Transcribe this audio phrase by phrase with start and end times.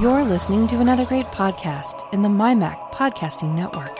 [0.00, 3.98] You're listening to another great podcast in the MyMac Podcasting Network.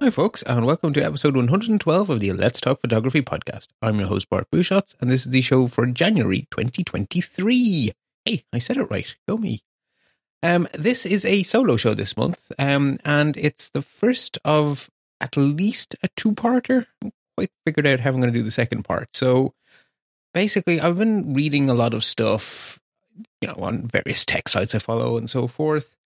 [0.00, 3.68] Hi, folks, and welcome to episode 112 of the Let's Talk Photography podcast.
[3.82, 7.92] I'm your host, Bart Busschots, and this is the show for January 2023.
[8.26, 9.14] Hey, I said it right.
[9.28, 9.62] Go me.
[10.42, 15.36] Um, this is a solo show this month, um, and it's the first of at
[15.36, 16.86] least a two-parter.
[17.04, 19.10] I quite figured out how I'm going to do the second part.
[19.14, 19.54] So,
[20.34, 22.80] basically, I've been reading a lot of stuff,
[23.40, 25.96] you know, on various tech sites I follow and so forth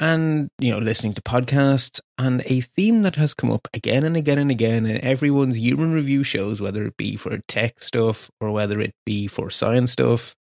[0.00, 4.16] and you know listening to podcasts and a theme that has come up again and
[4.16, 8.28] again and again in everyone's year in review shows whether it be for tech stuff
[8.40, 10.34] or whether it be for science stuff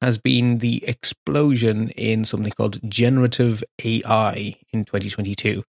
[0.00, 5.64] has been the explosion in something called generative AI in 2022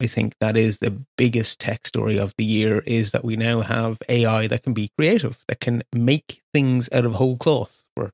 [0.00, 3.60] I think that is the biggest tech story of the year is that we now
[3.60, 8.12] have AI that can be creative that can make things out of whole cloth for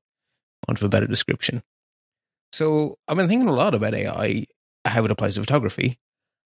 [0.67, 1.63] want of a better description
[2.53, 4.45] so I've been thinking a lot about AI,
[4.85, 5.97] how it applies to photography.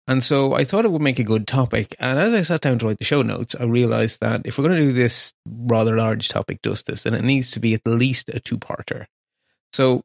[0.06, 1.96] And so I thought it would make a good topic.
[1.98, 4.68] And as I sat down to write the show notes, I realized that if we're
[4.68, 8.28] going to do this rather large topic justice, then it needs to be at least
[8.28, 9.06] a two parter.
[9.72, 10.02] So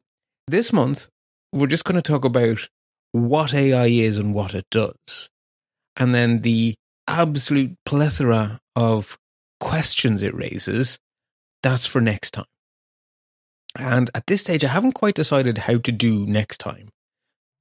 [0.48, 1.08] this month,
[1.52, 2.68] we're just going to talk about
[3.12, 5.28] what AI is and what it does.
[5.96, 6.76] And then the
[7.06, 9.18] absolute plethora of
[9.58, 10.98] questions it raises,
[11.62, 12.46] that's for next time.
[13.76, 16.88] And at this stage, I haven't quite decided how to do next time.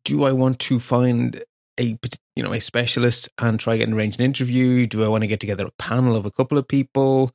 [0.06, 1.44] Do I want to find
[1.80, 1.98] a
[2.36, 4.86] you know a specialist and try and arrange an interview?
[4.86, 7.32] Do I want to get together a panel of a couple of people?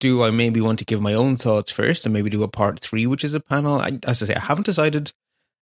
[0.00, 2.80] Do I maybe want to give my own thoughts first and maybe do a part
[2.80, 3.80] three, which is a panel?
[3.80, 5.12] I, as I say, I haven't decided.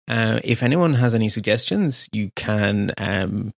[0.07, 3.53] Uh, if anyone has any suggestions, you can um,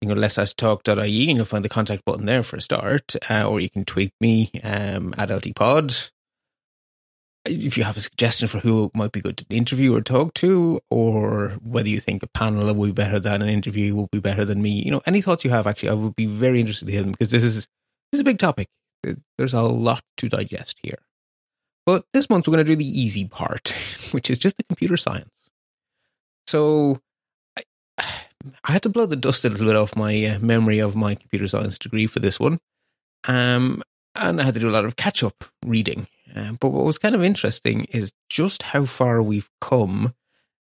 [0.00, 3.44] you know let's talk.ie and you'll find the contact button there for a start, uh,
[3.44, 6.10] or you can tweet me um, at LTPod
[7.46, 10.80] if you have a suggestion for who might be good to interview or talk to,
[10.90, 14.44] or whether you think a panel will be better than an interview will be better
[14.44, 16.92] than me, you know, any thoughts you have, actually, I would be very interested to
[16.92, 17.66] hear them because this is this
[18.18, 18.68] is a big topic.
[19.36, 20.98] There's a lot to digest here.
[21.84, 23.68] But this month we're going to do the easy part,
[24.12, 25.30] which is just the computer science.
[26.46, 27.00] So
[27.58, 27.62] I,
[27.98, 31.14] I had to blow the dust a little bit off my uh, memory of my
[31.14, 32.60] computer science degree for this one.
[33.26, 33.82] Um,
[34.14, 36.98] and I had to do a lot of catch up reading um, but what was
[36.98, 40.14] kind of interesting is just how far we've come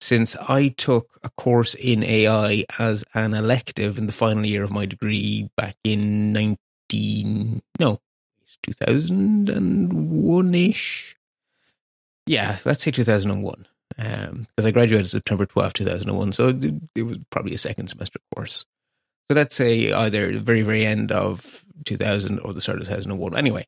[0.02, 4.72] since I took a course in AI as an elective in the final year of
[4.72, 8.00] my degree back in 19, no,
[8.63, 11.16] 2001 ish.
[12.25, 13.68] Yeah, let's say 2001.
[13.97, 16.31] Because um, I graduated September 12, 2001.
[16.31, 18.66] So it, it was probably a second semester course.
[19.30, 23.36] So let's say either the very, very end of 2000 or the start of 2001.
[23.36, 23.68] Anyway,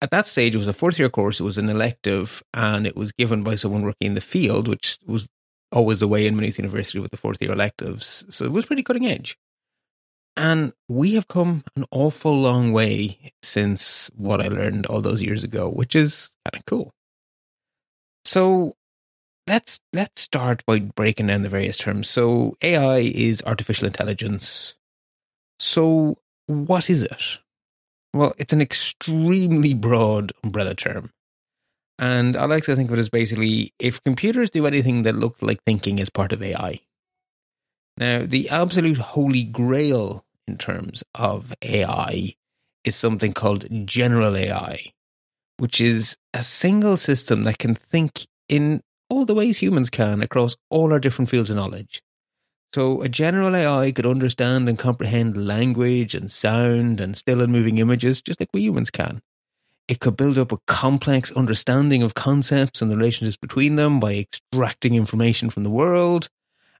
[0.00, 1.40] at that stage, it was a fourth year course.
[1.40, 4.98] It was an elective, and it was given by someone working in the field, which
[5.06, 5.28] was
[5.72, 8.24] always the way in Maynooth University with the fourth year electives.
[8.28, 9.36] So it was pretty cutting edge.
[10.36, 15.42] And we have come an awful long way since what I learned all those years
[15.42, 16.92] ago, which is kind of cool.
[18.24, 18.76] So
[19.48, 22.08] let's let's start by breaking down the various terms.
[22.08, 24.74] So AI is artificial intelligence.
[25.58, 27.38] So what is it?
[28.14, 31.10] Well, it's an extremely broad umbrella term.
[31.98, 35.42] And I like to think of it as basically if computers do anything that looks
[35.42, 36.80] like thinking as part of AI.
[37.96, 42.34] Now, the absolute holy grail in terms of AI
[42.84, 44.92] is something called general AI,
[45.58, 50.56] which is a single system that can think in all the ways humans can across
[50.70, 52.02] all our different fields of knowledge.
[52.74, 57.78] So a general AI could understand and comprehend language and sound and still and moving
[57.78, 59.22] images just like we humans can.
[59.88, 64.16] It could build up a complex understanding of concepts and the relationships between them by
[64.16, 66.28] extracting information from the world.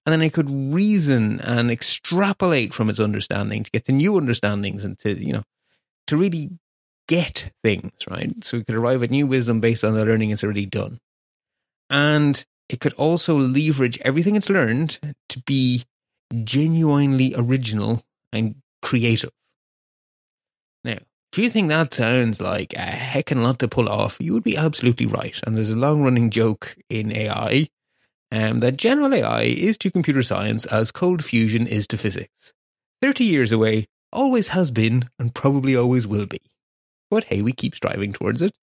[0.04, 4.84] And then it could reason and extrapolate from its understanding to get to new understandings
[4.84, 5.44] and to, you know,
[6.06, 6.50] to really
[7.08, 8.32] get things, right?
[8.44, 11.00] So it could arrive at new wisdom based on the learning it's already done.
[11.88, 14.98] And it could also leverage everything it's learned
[15.28, 15.84] to be
[16.44, 19.30] genuinely original and creative.
[20.84, 20.98] Now,
[21.32, 24.56] if you think that sounds like a heckin' lot to pull off, you would be
[24.56, 25.38] absolutely right.
[25.44, 27.68] And there's a long running joke in AI
[28.30, 32.52] um, that general AI is to computer science as cold fusion is to physics.
[33.00, 36.40] 30 years away, always has been, and probably always will be.
[37.10, 38.54] But hey, we keep striving towards it.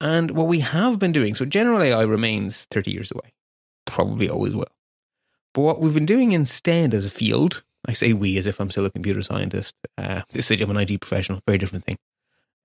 [0.00, 3.32] And what we have been doing, so general AI remains 30 years away.
[3.88, 4.68] Probably always will.
[5.54, 8.70] But what we've been doing instead as a field, I say we as if I'm
[8.70, 9.74] still a computer scientist.
[9.96, 11.98] Uh, this stage I'm an IT professional, very different thing.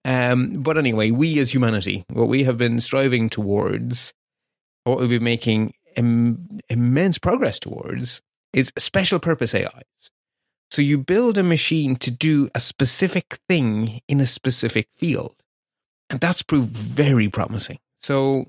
[0.06, 4.14] Um, but anyway, we as humanity, what we have been striving towards,
[4.84, 8.22] what we've been making Im- immense progress towards,
[8.52, 10.12] is special purpose AIs.
[10.70, 15.36] So you build a machine to do a specific thing in a specific field.
[16.10, 17.80] And that's proved very promising.
[18.00, 18.48] So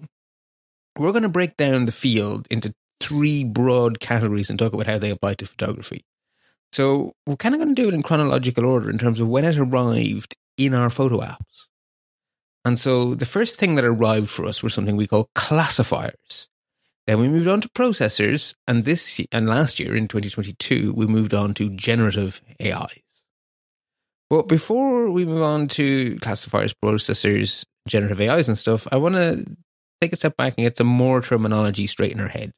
[0.99, 4.99] we're going to break down the field into three broad categories and talk about how
[4.99, 6.05] they apply to photography.
[6.73, 9.45] So we're kind of going to do it in chronological order in terms of when
[9.45, 11.67] it arrived in our photo apps.
[12.65, 16.49] And so the first thing that arrived for us were something we call classifiers.
[17.07, 21.35] Then we moved on to processors, and this and last year in 2022 we moved
[21.35, 23.03] on to generative AIs.
[24.31, 29.45] But before we move on to classifiers, processors, generative AIs, and stuff, I want to
[30.05, 32.53] take a step back and get some more terminology straight in our head.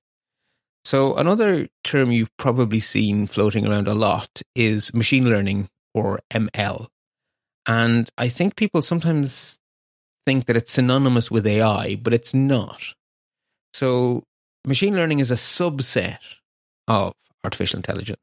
[0.85, 6.87] So another term you've probably seen floating around a lot is machine learning or ML.
[7.67, 9.59] And I think people sometimes
[10.27, 12.83] think that it's synonymous with AI, but it's not.
[13.75, 14.23] So
[14.65, 16.19] machine learning is a subset
[16.87, 18.21] of artificial intelligence.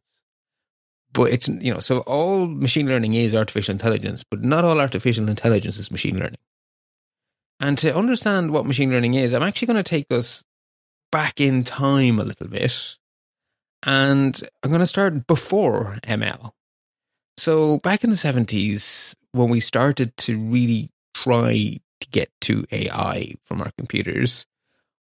[1.11, 5.29] But it's, you know, so all machine learning is artificial intelligence, but not all artificial
[5.29, 6.39] intelligence is machine learning.
[7.59, 10.43] And to understand what machine learning is, I'm actually going to take us
[11.11, 12.97] back in time a little bit.
[13.83, 16.51] And I'm going to start before ML.
[17.37, 23.35] So back in the 70s, when we started to really try to get to AI
[23.45, 24.45] from our computers,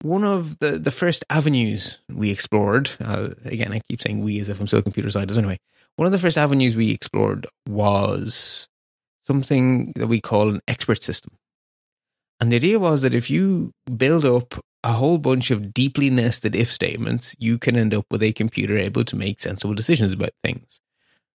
[0.03, 4.49] one of the, the first avenues we explored, uh, again, I keep saying we as
[4.49, 5.59] if I'm still a computer scientist anyway,
[5.97, 8.69] one of the first avenues we explored was
[9.27, 11.39] something that we call an expert system.
[12.45, 16.55] And the idea was that if you build up a whole bunch of deeply nested
[16.55, 20.35] if statements, you can end up with a computer able to make sensible decisions about
[20.43, 20.79] things.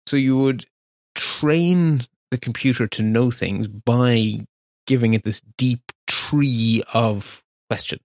[0.08, 0.66] So you would
[1.14, 4.48] train the computer to know things by
[4.88, 8.02] giving it this deep tree of questions.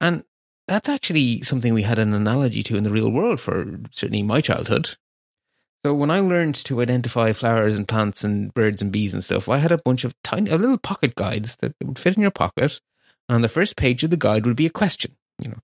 [0.00, 0.24] And
[0.66, 4.40] that's actually something we had an analogy to in the real world for certainly my
[4.40, 4.96] childhood.
[5.88, 9.48] So when I learned to identify flowers and plants and birds and bees and stuff,
[9.48, 12.82] I had a bunch of tiny, little pocket guides that would fit in your pocket.
[13.26, 15.16] And the first page of the guide would be a question.
[15.42, 15.58] You know,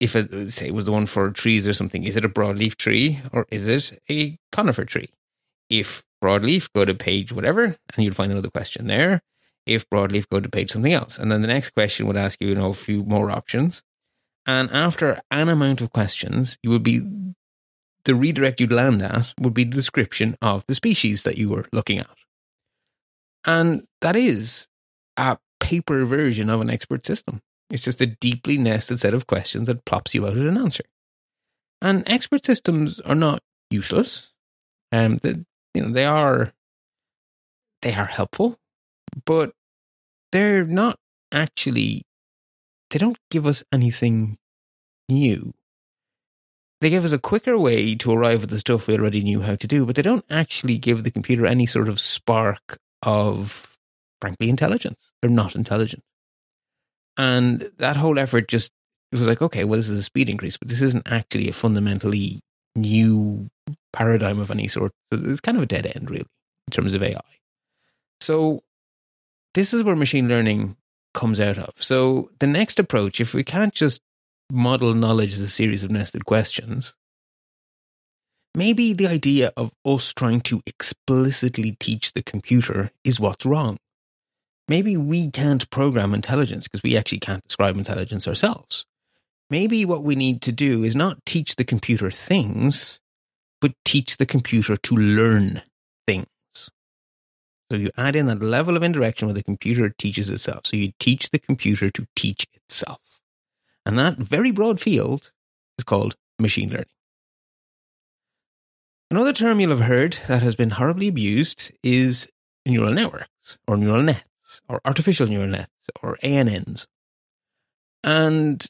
[0.00, 2.76] if it say it was the one for trees or something, is it a broadleaf
[2.76, 5.10] tree or is it a conifer tree?
[5.68, 9.20] If broadleaf, go to page whatever, and you'd find another question there.
[9.66, 12.48] If broadleaf, go to page something else, and then the next question would ask you,
[12.48, 13.82] you know, a few more options.
[14.46, 17.02] And after an amount of questions, you would be
[18.04, 21.66] the redirect you'd land at would be the description of the species that you were
[21.72, 22.08] looking at.
[23.44, 24.68] And that is
[25.16, 27.40] a paper version of an expert system.
[27.70, 30.84] It's just a deeply nested set of questions that plops you out at an answer.
[31.80, 33.40] And expert systems are not
[33.70, 34.32] useless.
[34.92, 35.44] Um, the,
[35.74, 36.52] you know, they are
[37.80, 38.58] they are helpful,
[39.24, 39.52] but
[40.30, 40.98] they're not
[41.32, 42.04] actually
[42.90, 44.38] they don't give us anything
[45.08, 45.54] new.
[46.82, 49.54] They give us a quicker way to arrive at the stuff we already knew how
[49.54, 53.78] to do, but they don't actually give the computer any sort of spark of,
[54.20, 54.98] frankly, intelligence.
[55.20, 56.02] They're not intelligent.
[57.16, 58.72] And that whole effort just
[59.12, 61.52] it was like, okay, well, this is a speed increase, but this isn't actually a
[61.52, 62.40] fundamentally
[62.74, 63.48] new
[63.92, 64.90] paradigm of any sort.
[65.12, 66.26] It's kind of a dead end, really,
[66.66, 67.20] in terms of AI.
[68.20, 68.64] So,
[69.54, 70.76] this is where machine learning
[71.14, 71.74] comes out of.
[71.76, 74.02] So, the next approach, if we can't just
[74.50, 76.94] model knowledge as a series of nested questions,
[78.54, 83.78] maybe the idea of us trying to explicitly teach the computer is what's wrong.
[84.68, 88.86] Maybe we can't program intelligence because we actually can't describe intelligence ourselves.
[89.50, 93.00] Maybe what we need to do is not teach the computer things,
[93.60, 95.62] but teach the computer to learn
[96.06, 96.26] things.
[97.70, 100.66] So you add in that level of indirection where the computer teaches itself.
[100.66, 103.00] So you teach the computer to teach itself.
[103.84, 105.32] And that very broad field
[105.78, 106.86] is called machine learning.
[109.10, 112.28] Another term you'll have heard that has been horribly abused is
[112.64, 115.70] neural networks or neural nets or artificial neural nets
[116.02, 116.86] or ANNs.
[118.02, 118.64] And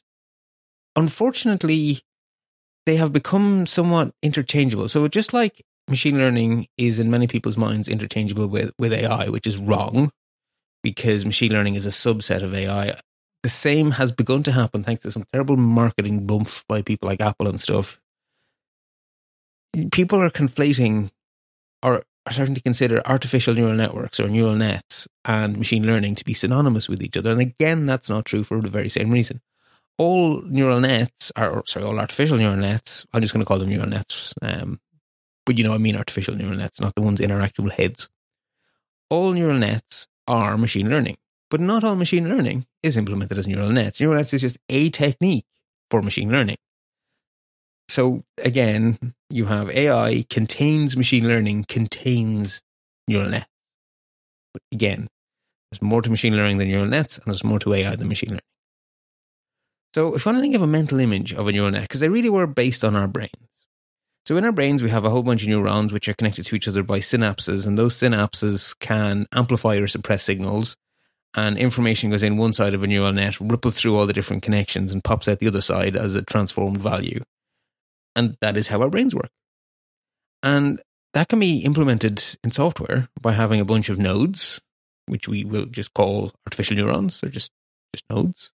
[0.95, 2.01] unfortunately,
[2.85, 4.89] they have become somewhat interchangeable.
[4.89, 9.47] So just like machine learning is in many people's minds interchangeable with, with AI, which
[9.47, 10.11] is wrong
[10.81, 12.99] because machine learning is a subset of AI.
[13.43, 17.21] The same has begun to happen thanks to some terrible marketing bump by people like
[17.21, 17.99] Apple and stuff.
[19.91, 21.11] People are conflating
[21.83, 26.25] or are starting to consider artificial neural networks or neural nets and machine learning to
[26.25, 27.31] be synonymous with each other.
[27.31, 29.41] And again, that's not true for the very same reason.
[29.97, 33.05] all neural nets are sorry, all artificial neural nets.
[33.13, 34.79] I'm just going to call them neural nets, um,
[35.45, 38.09] but you know, I mean artificial neural nets, not the ones in our actual heads.
[39.09, 41.17] All neural nets are machine learning,
[41.53, 43.99] but not all machine learning is implemented as neural nets.
[43.99, 45.45] Neural nets is just a technique
[45.91, 46.55] for machine learning.
[47.87, 52.59] So again, you have AI contains machine learning, contains
[53.07, 53.45] neural nets.
[54.51, 55.09] But again,
[55.69, 58.31] there's more to machine learning than neural nets, and there's more to AI than machine
[58.31, 58.41] learning.
[59.93, 61.99] So if you want to think of a mental image of a neural net, because
[61.99, 63.29] they really were based on our brains.
[64.25, 66.55] So in our brains, we have a whole bunch of neurons which are connected to
[66.55, 70.75] each other by synapses, and those synapses can amplify or suppress signals.
[71.35, 74.43] And information goes in one side of a neural net, ripples through all the different
[74.43, 77.21] connections, and pops out the other side as a transformed value.
[78.15, 79.31] And that is how our brains work.
[80.43, 80.79] And
[81.13, 84.61] that can be implemented in software by having a bunch of nodes,
[85.07, 87.21] which we will just call artificial neurons.
[87.21, 87.51] They're just,
[87.95, 88.51] just nodes.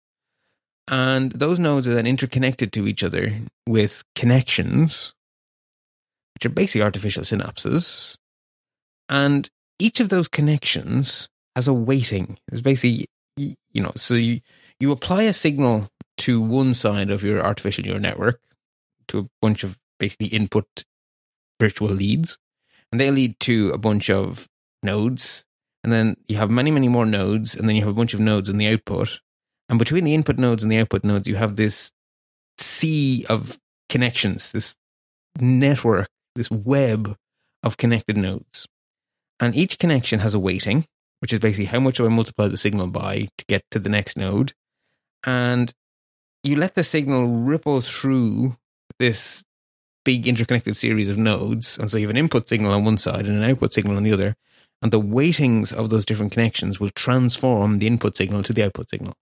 [0.86, 5.14] And those nodes are then interconnected to each other with connections,
[6.34, 8.16] which are basically artificial synapses.
[9.08, 11.28] And each of those connections
[11.58, 12.38] has a weighting.
[12.52, 14.42] It's basically, you know, so you,
[14.78, 15.88] you apply a signal
[16.18, 18.40] to one side of your artificial neural network
[19.08, 20.84] to a bunch of basically input
[21.58, 22.38] virtual leads,
[22.92, 24.46] and they lead to a bunch of
[24.84, 25.44] nodes.
[25.82, 28.20] And then you have many, many more nodes, and then you have a bunch of
[28.20, 29.18] nodes in the output.
[29.68, 31.90] And between the input nodes and the output nodes, you have this
[32.58, 34.76] sea of connections, this
[35.40, 37.16] network, this web
[37.64, 38.68] of connected nodes.
[39.40, 40.86] And each connection has a weighting,
[41.20, 43.88] which is basically how much do I multiply the signal by to get to the
[43.88, 44.52] next node.
[45.24, 45.72] And
[46.42, 48.56] you let the signal ripple through
[48.98, 49.44] this
[50.04, 51.76] big interconnected series of nodes.
[51.78, 54.04] And so you have an input signal on one side and an output signal on
[54.04, 54.36] the other.
[54.80, 58.88] And the weightings of those different connections will transform the input signal to the output
[58.90, 59.14] signal.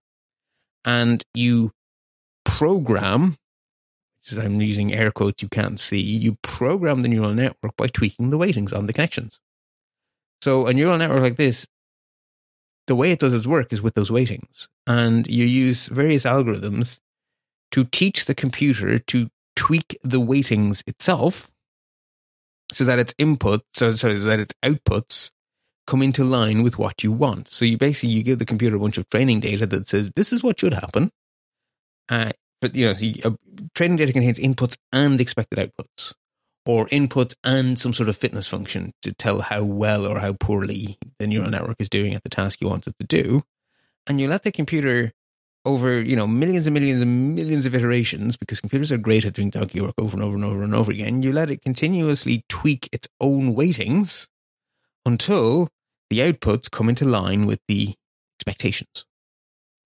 [0.85, 1.71] And you
[2.45, 3.37] program,
[4.21, 8.29] which I'm using air quotes you can't see, you program the neural network by tweaking
[8.29, 9.39] the weightings on the connections.
[10.41, 11.67] So a neural network like this,
[12.87, 14.67] the way it does its work is with those weightings.
[14.85, 16.99] And you use various algorithms
[17.71, 21.51] to teach the computer to tweak the weightings itself
[22.71, 25.31] so that its input, so, so that its outputs
[25.85, 27.49] come into line with what you want.
[27.49, 30.33] So you basically you give the computer a bunch of training data that says this
[30.33, 31.11] is what should happen.
[32.09, 33.31] Uh, but you know, so you, uh,
[33.73, 36.13] training data contains inputs and expected outputs,
[36.67, 40.97] or inputs and some sort of fitness function to tell how well or how poorly
[41.17, 43.41] the neural network is doing at the task you want it to do.
[44.05, 45.13] And you let the computer
[45.65, 49.33] over you know millions and millions and millions of iterations because computers are great at
[49.33, 52.45] doing donkey work over and over and over and over again you let it continuously
[52.47, 54.27] tweak its own weightings
[55.05, 55.67] until
[56.09, 57.95] the outputs come into line with the
[58.37, 59.05] expectations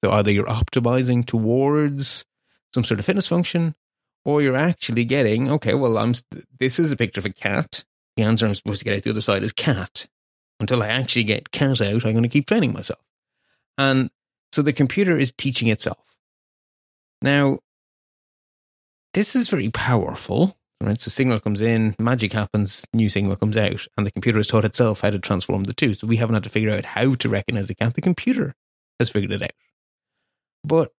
[0.04, 2.26] so either you're optimizing towards
[2.76, 3.74] some sort of fitness function
[4.26, 6.14] or you're actually getting okay well i'm
[6.60, 7.84] this is a picture of a cat
[8.16, 10.08] the answer i'm supposed to get out the other side is cat
[10.60, 13.00] until i actually get cat out i'm going to keep training myself
[13.78, 14.10] and
[14.54, 16.16] so the computer is teaching itself.
[17.22, 17.60] Now,
[19.14, 21.00] this is very powerful, right?
[21.00, 24.66] So signal comes in, magic happens, new signal comes out, and the computer has taught
[24.66, 25.94] itself how to transform the two.
[25.94, 27.94] So we haven't had to figure out how to recognize the cat.
[27.94, 28.56] The computer
[29.00, 29.52] has figured it out.
[30.64, 30.92] But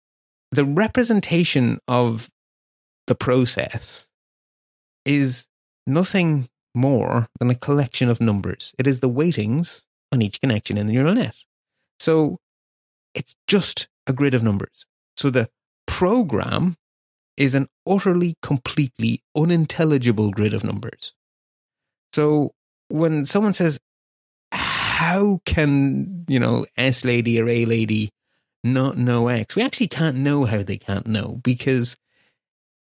[0.51, 2.29] the representation of
[3.07, 4.07] the process
[5.05, 5.45] is
[5.85, 8.73] nothing more than a collection of numbers.
[8.77, 11.35] It is the weightings on each connection in the neural net.
[11.99, 12.39] So
[13.13, 14.85] it's just a grid of numbers.
[15.15, 15.49] So the
[15.85, 16.77] program
[17.37, 21.13] is an utterly, completely unintelligible grid of numbers.
[22.13, 22.51] So
[22.89, 23.79] when someone says,
[24.51, 28.11] how can, you know, S lady or A lady
[28.63, 29.55] not know X?
[29.55, 31.97] We actually can't know how they can't know because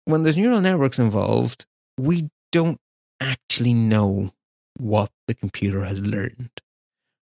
[0.04, 1.66] when there's neural networks involved,
[1.98, 2.78] we don't
[3.20, 4.32] actually know
[4.76, 6.50] what the computer has learned.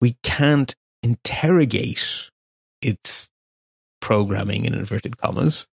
[0.01, 2.29] We can't interrogate
[2.81, 3.29] its
[4.01, 5.67] programming in inverted commas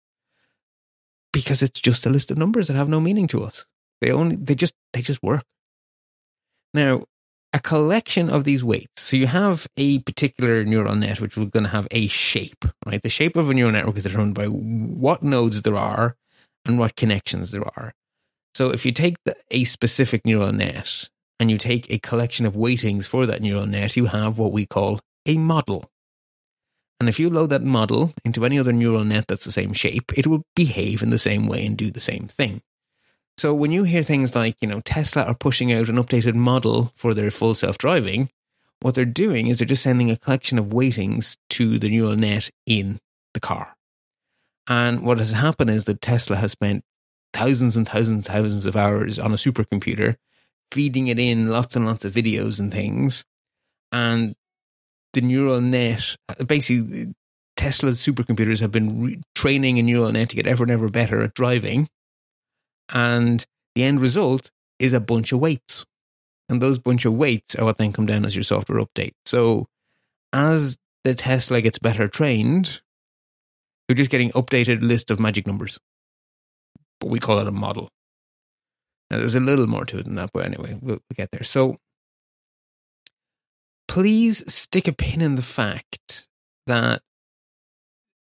[1.32, 3.66] because it's just a list of numbers that have no meaning to us.
[4.02, 5.44] They only they just they just work.
[6.74, 7.04] Now,
[7.54, 9.02] a collection of these weights.
[9.02, 13.02] So you have a particular neural net which is going to have a shape, right?
[13.02, 16.18] The shape of a neural network is determined by what nodes there are
[16.66, 17.94] and what connections there are.
[18.54, 22.56] So if you take the, a specific neural net and you take a collection of
[22.56, 25.90] weightings for that neural net, you have what we call a model.
[27.00, 30.18] And if you load that model into any other neural net that's the same shape,
[30.18, 32.62] it will behave in the same way and do the same thing.
[33.38, 36.94] So when you hear things like, you know, Tesla are pushing out an updated model
[36.96, 38.30] for their full self driving,
[38.80, 42.50] what they're doing is they're just sending a collection of weightings to the neural net
[42.66, 43.00] in
[43.34, 43.75] the car.
[44.68, 46.84] And what has happened is that Tesla has spent
[47.34, 50.16] thousands and thousands and thousands of hours on a supercomputer,
[50.72, 53.24] feeding it in lots and lots of videos and things.
[53.92, 54.36] And
[55.14, 57.14] the neural net, basically,
[57.56, 61.22] Tesla's supercomputers have been re- training a neural net to get ever and ever better
[61.22, 61.88] at driving.
[62.90, 63.46] And
[63.76, 65.86] the end result is a bunch of weights.
[66.50, 69.14] And those bunch of weights are what then come down as your software update.
[69.26, 69.68] So
[70.34, 72.82] as the Tesla gets better trained,
[73.88, 75.80] you're just getting updated list of magic numbers.
[77.00, 77.90] But we call it a model.
[79.12, 81.44] Now, there's a little more to it than that, but anyway, we'll, we'll get there.
[81.44, 81.78] So
[83.88, 86.28] please stick a pin in the fact
[86.66, 87.02] that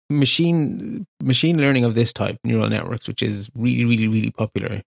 [0.09, 4.83] machine machine learning of this type, neural networks, which is really, really, really popular,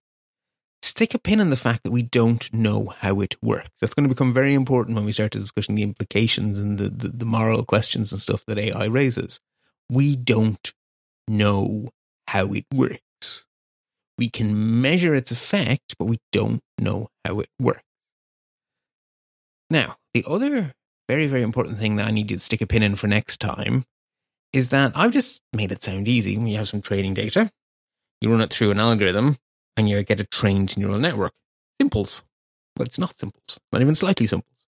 [0.81, 3.69] stick a pin in the fact that we don't know how it works.
[3.81, 6.89] That's going to become very important when we start to discuss the implications and the,
[6.89, 9.39] the, the moral questions and stuff that AI raises.
[9.89, 10.71] We don't
[11.27, 11.89] know
[12.27, 13.45] how it works.
[14.17, 17.83] We can measure its effect, but we don't know how it works.
[19.69, 20.73] Now, the other
[21.07, 23.39] very, very important thing that I need you to stick a pin in for next
[23.39, 23.85] time
[24.53, 26.37] is that I've just made it sound easy.
[26.37, 27.51] When you have some training data,
[28.21, 29.37] you run it through an algorithm,
[29.77, 31.33] and you get a trained neural network.
[31.81, 32.23] Simples.
[32.77, 34.67] Well, it's not simples, not even slightly simples,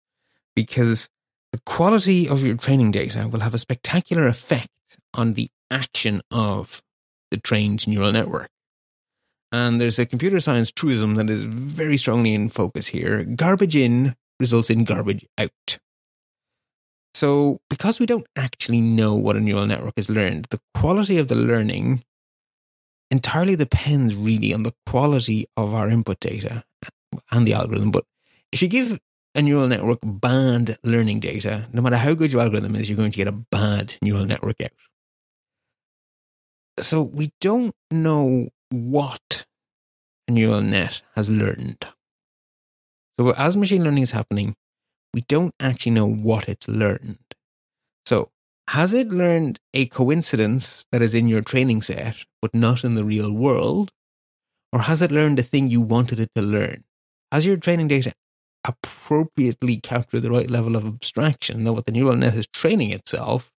[0.56, 1.10] because
[1.52, 4.70] the quality of your training data will have a spectacular effect
[5.14, 6.82] on the action of
[7.32, 8.50] the trained neural network.
[9.52, 13.24] And there's a computer science truism that is very strongly in focus here.
[13.24, 15.80] Garbage in results in garbage out.
[17.16, 21.28] So, because we don't actually know what a neural network has learned, the quality of
[21.28, 22.04] the learning
[23.12, 26.64] entirely depends really on the quality of our input data
[27.32, 27.90] and the algorithm.
[27.92, 28.06] But
[28.52, 29.00] if you give
[29.34, 33.12] a neural network bad learning data, no matter how good your algorithm is, you're going
[33.12, 34.72] to get a bad neural network out.
[36.82, 39.46] So we don't know what
[40.28, 41.86] a neural net has learned.
[43.20, 44.56] So as machine learning is happening,
[45.14, 47.20] we don't actually know what it's learned.
[48.06, 48.30] So
[48.70, 53.04] has it learned a coincidence that is in your training set, but not in the
[53.04, 53.92] real world?
[54.72, 56.84] Or has it learned a thing you wanted it to learn?
[57.32, 58.14] Has your training data
[58.64, 63.52] appropriately captured the right level of abstraction that what the neural net is training itself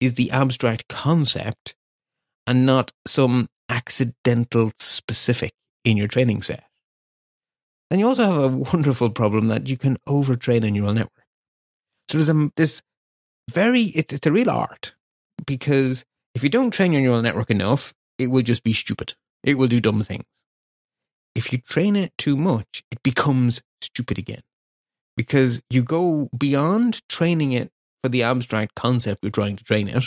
[0.00, 1.74] is the abstract concept
[2.48, 5.52] and not some accidental specific
[5.84, 6.64] in your training set?
[7.90, 11.26] Then you also have a wonderful problem that you can overtrain a neural network.
[12.10, 12.82] So there's a, this
[13.50, 14.94] very it's, it's a real art
[15.46, 19.14] because if you don't train your neural network enough, it will just be stupid.
[19.44, 20.24] It will do dumb things.
[21.34, 24.42] If you train it too much, it becomes stupid again
[25.16, 27.70] because you go beyond training it
[28.02, 30.04] for the abstract concept you're trying to train it,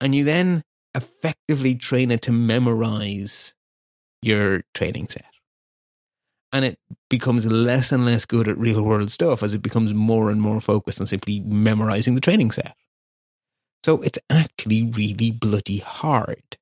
[0.00, 3.54] and you then effectively train it to memorize
[4.22, 5.24] your training set
[6.52, 6.78] and it
[7.10, 10.60] becomes less and less good at real world stuff as it becomes more and more
[10.60, 12.74] focused on simply memorizing the training set.
[13.84, 16.56] So it's actually really bloody hard.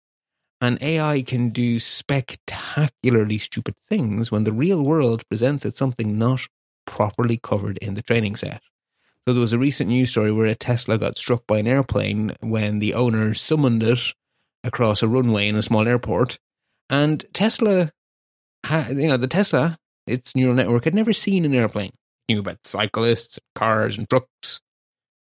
[0.60, 6.40] And AI can do spectacularly stupid things when the real world presents it something not
[6.86, 8.62] properly covered in the training set.
[9.26, 12.36] So there was a recent news story where a Tesla got struck by an airplane
[12.40, 13.98] when the owner summoned it
[14.62, 16.38] across a runway in a small airport.
[16.88, 17.90] And Tesla
[18.90, 21.92] you know, the Tesla, its neural network had never seen an airplane.
[22.28, 24.60] It knew about cyclists, and cars, and trucks.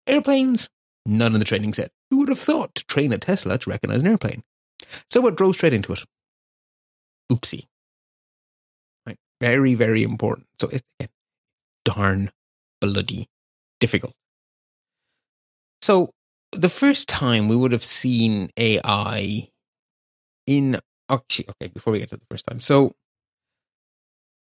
[0.08, 0.70] Airplanes,
[1.06, 1.92] none in the training set.
[2.10, 4.44] Who would have thought to train a Tesla to recognize an airplane?
[5.12, 6.04] So it drove straight into it.
[7.32, 7.68] Oopsie.
[9.08, 9.18] Right.
[9.42, 10.48] Very, very important.
[10.60, 11.10] So it's again,
[11.86, 12.32] darn
[12.82, 13.28] bloody
[13.84, 14.14] difficult.
[15.82, 16.12] So
[16.54, 19.50] the first time we would have seen AI
[20.48, 22.62] in actually okay, before we get to the first time.
[22.62, 22.94] So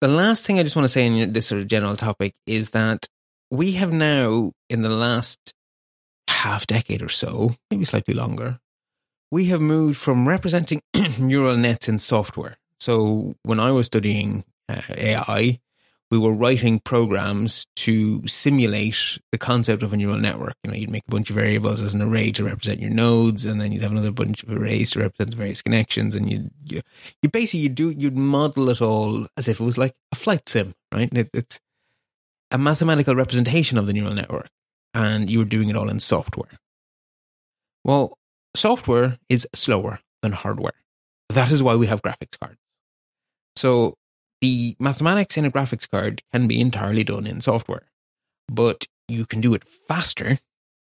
[0.00, 2.70] the last thing I just want to say in this sort of general topic is
[2.70, 3.06] that
[3.52, 5.54] we have now, in the last
[6.28, 8.58] half decade or so, maybe slightly longer,
[9.30, 10.80] we have moved from representing
[11.20, 12.56] neural nets in software.
[12.80, 15.60] So when I was studying uh, AI,
[16.10, 20.54] we were writing programs to simulate the concept of a neural network.
[20.64, 23.44] You know, you'd make a bunch of variables as an array to represent your nodes,
[23.44, 26.50] and then you'd have another bunch of arrays to represent the various connections, and you
[26.64, 26.82] you,
[27.22, 30.48] you basically you do you'd model it all as if it was like a flight
[30.48, 31.12] sim, right?
[31.12, 31.60] It, it's
[32.50, 34.48] a mathematical representation of the neural network,
[34.92, 36.58] and you were doing it all in software.
[37.84, 38.18] Well,
[38.56, 40.72] software is slower than hardware.
[41.28, 42.58] That is why we have graphics cards.
[43.54, 43.94] So
[44.40, 47.90] the mathematics in a graphics card can be entirely done in software,
[48.48, 50.38] but you can do it faster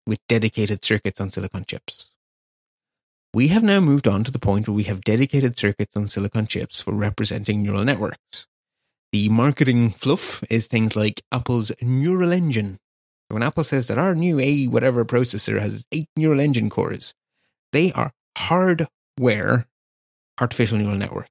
[0.06, 2.08] with dedicated circuits on silicon chips.
[3.34, 6.46] we have now moved on to the point where we have dedicated circuits on silicon
[6.46, 8.46] chips for representing neural networks.
[9.12, 12.78] The marketing fluff is things like Apple's neural engine.
[13.28, 17.14] When Apple says that our new A whatever processor has eight neural engine cores,
[17.72, 19.66] they are hardware
[20.40, 21.30] artificial neural networks.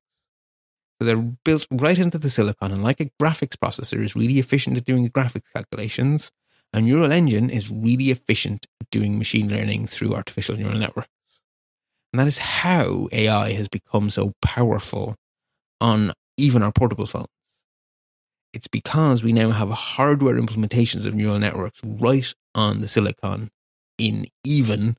[1.00, 4.78] So they're built right into the silicon, and like a graphics processor is really efficient
[4.78, 6.32] at doing graphics calculations,
[6.74, 11.10] a neural engine is really efficient at doing machine learning through artificial neural networks.
[12.12, 15.16] And that is how AI has become so powerful
[15.80, 17.28] on even our portable phones.
[18.54, 23.52] It's because we now have hardware implementations of neural networks right on the silicon
[23.98, 24.98] in even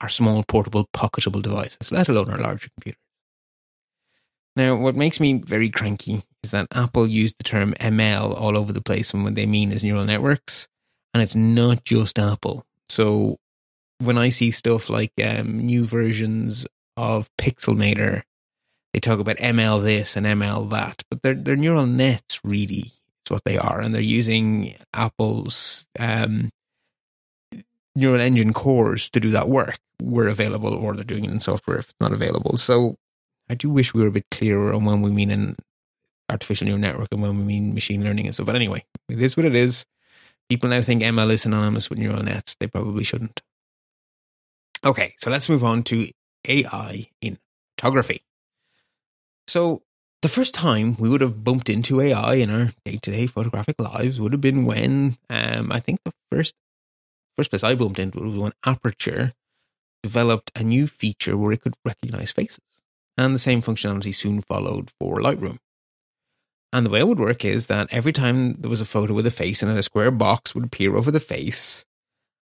[0.00, 3.05] our small portable pocketable devices, let alone our larger computers.
[4.56, 8.72] Now, what makes me very cranky is that Apple used the term ML all over
[8.72, 10.66] the place and what they mean is neural networks,
[11.12, 12.64] and it's not just Apple.
[12.88, 13.36] So
[13.98, 16.66] when I see stuff like um, new versions
[16.96, 18.22] of Pixelmator,
[18.92, 22.92] they talk about ML this and ML that, but they're they're neural nets really.
[23.22, 26.50] It's what they are, and they're using Apple's um,
[27.94, 29.78] neural engine cores to do that work.
[30.00, 32.56] Were available, or they're doing it in software if it's not available.
[32.56, 32.96] So
[33.48, 35.56] I do wish we were a bit clearer on when we mean an
[36.28, 38.46] artificial neural network and when we mean machine learning and stuff.
[38.46, 39.86] But anyway, it is what it is.
[40.48, 42.56] People now think ML is synonymous with neural nets.
[42.58, 43.42] They probably shouldn't.
[44.84, 46.10] Okay, so let's move on to
[46.46, 47.38] AI in
[47.76, 48.22] photography.
[49.48, 49.82] So
[50.22, 54.32] the first time we would have bumped into AI in our day-to-day photographic lives would
[54.32, 56.54] have been when um, I think the first
[57.36, 59.34] first place I bumped into it was when Aperture
[60.02, 62.75] developed a new feature where it could recognize faces
[63.16, 65.58] and the same functionality soon followed for Lightroom.
[66.72, 69.26] And the way it would work is that every time there was a photo with
[69.26, 71.84] a face and a square box would appear over the face,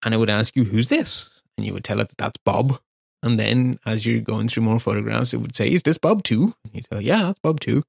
[0.04, 1.30] and it would ask you, Who's this?
[1.56, 2.80] And you would tell it that that's Bob.
[3.22, 6.54] And then as you're going through more photographs, it would say, Is this Bob too?
[6.64, 7.84] And you tell, Yeah, that's Bob too.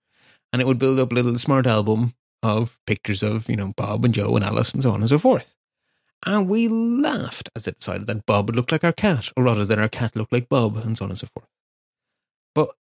[0.51, 4.05] And it would build up a little smart album of pictures of, you know, Bob
[4.05, 5.55] and Joe and Alice and so on and so forth.
[6.25, 9.65] And we laughed as it decided that Bob would look like our cat, or rather
[9.65, 11.47] than our cat looked like Bob, and so on and so forth.
[12.55, 12.75] But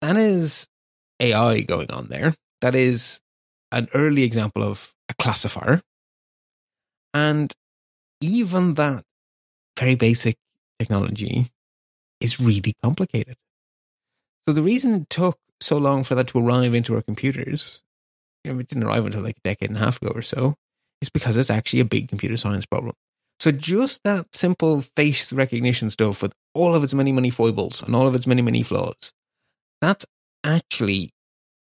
[0.00, 0.66] that is
[1.20, 2.34] AI going on there.
[2.60, 3.20] That is
[3.72, 5.82] an early example of a classifier.
[7.12, 7.52] And
[8.20, 9.04] even that
[9.78, 10.36] very basic
[10.78, 11.48] technology
[12.20, 13.36] is really complicated.
[14.48, 17.82] So the reason it took so long for that to arrive into our computers,
[18.44, 20.54] you know, it didn't arrive until like a decade and a half ago or so,
[21.00, 22.94] is because it's actually a big computer science problem.
[23.44, 27.94] So just that simple face recognition stuff with all of its many, many foibles and
[27.94, 29.12] all of its many, many flaws,
[29.82, 30.06] that's
[30.42, 31.10] actually,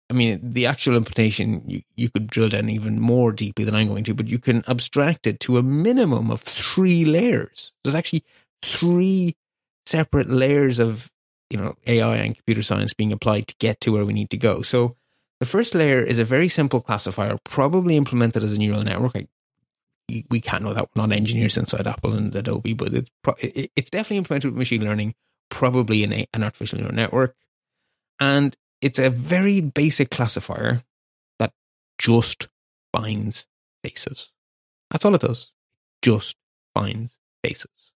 [0.07, 3.87] I mean, the actual implementation, you, you could drill down even more deeply than I'm
[3.87, 7.73] going to, but you can abstract it to a minimum of three layers.
[7.83, 8.23] There's actually
[8.61, 9.35] three
[9.87, 11.09] separate layers of,
[11.49, 14.37] you know, AI and computer science being applied to get to where we need to
[14.37, 14.61] go.
[14.61, 14.95] So
[15.39, 19.13] the first layer is a very simple classifier, probably implemented as a neural network.
[19.15, 19.25] I
[20.07, 23.11] we can't know that we're not engineers inside Apple and Adobe, but it's
[23.75, 25.15] it's definitely implemented with machine learning,
[25.49, 27.35] probably in a, an artificial neural network,
[28.19, 30.83] and it's a very basic classifier
[31.39, 31.53] that
[31.97, 32.49] just
[32.91, 33.47] finds
[33.83, 34.31] faces.
[34.91, 35.51] That's all it does.
[36.01, 36.35] Just
[36.73, 37.91] finds faces.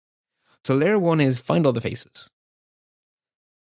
[0.64, 2.30] So layer one is find all the faces.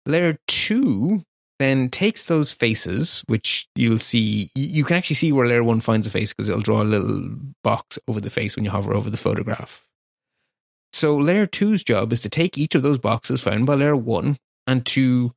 [0.06, 1.26] Layer two
[1.60, 6.08] then takes those faces, which you'll see, you can actually see where layer one finds
[6.08, 9.10] a face because it'll draw a little box over the face when you hover over
[9.10, 9.86] the photograph.
[10.92, 14.38] So layer two's job is to take each of those boxes found by layer one
[14.68, 15.34] and to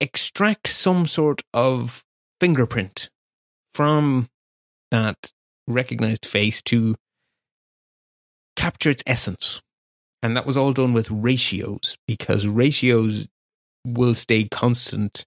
[0.00, 2.02] extract some sort of
[2.40, 3.08] fingerprint
[3.74, 4.28] from
[4.90, 5.30] that
[5.66, 6.96] recognized face to
[8.56, 9.62] capture its essence.
[10.22, 13.26] And that was all done with ratios because ratios
[13.84, 15.24] will stay constant.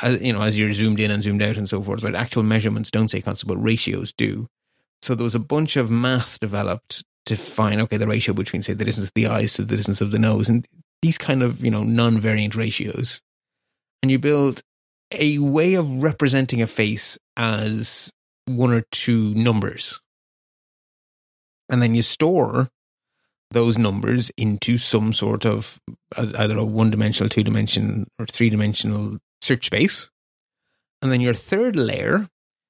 [0.00, 2.02] As, you know, as you're zoomed in and zoomed out and so forth.
[2.02, 4.48] But actual measurements don't stay constant, but ratios do.
[5.00, 8.72] So there was a bunch of math developed to find okay the ratio between say
[8.72, 10.66] the distance of the eyes to the distance of the nose and
[11.02, 13.20] these kind of you know non-variant ratios
[14.02, 14.62] and you build
[15.12, 18.12] a way of representing a face as
[18.46, 20.00] one or two numbers
[21.68, 22.68] and then you store
[23.52, 25.80] those numbers into some sort of
[26.16, 30.10] either a one dimensional, two dimensional, or three dimensional search space.
[31.00, 32.28] And then your third layer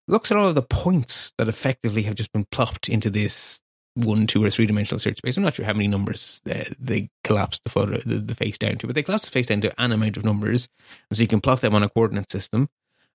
[0.09, 3.61] looks at all of the points that effectively have just been plopped into this
[3.95, 5.37] one, two, or three dimensional search space.
[5.37, 8.79] I'm not sure how many numbers uh, they collapse the photo, the, the, face down
[8.79, 10.69] to, but they collapse the face down to an amount of numbers.
[11.11, 12.69] And so you can plot them on a coordinate system.